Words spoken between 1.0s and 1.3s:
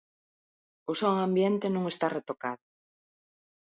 son